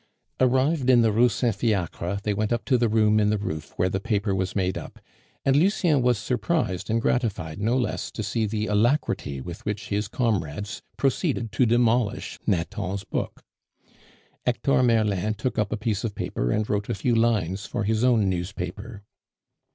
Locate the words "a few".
16.89-17.13